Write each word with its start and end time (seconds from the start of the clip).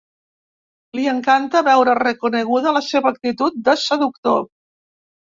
Li 0.99 1.03
encanta 1.09 1.59
veure 1.67 1.93
reconeguda 1.99 2.73
la 2.77 2.81
seva 2.85 3.11
actitud 3.17 3.59
de 3.69 3.75
seductor. 3.83 4.41